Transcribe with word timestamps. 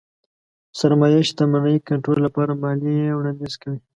سرمايې 0.79 1.21
شتمنۍ 1.29 1.77
کنټرول 1.89 2.19
لپاره 2.27 2.59
ماليې 2.63 3.15
وړانديز 3.17 3.53
کوي. 3.61 3.79